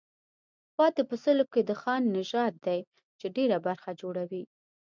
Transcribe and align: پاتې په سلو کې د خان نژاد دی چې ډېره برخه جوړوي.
پاتې 0.77 1.01
په 1.09 1.15
سلو 1.23 1.45
کې 1.53 1.61
د 1.65 1.71
خان 1.81 2.01
نژاد 2.17 2.53
دی 2.65 2.79
چې 3.19 3.25
ډېره 3.35 3.57
برخه 3.65 3.89
جوړوي. 4.01 4.43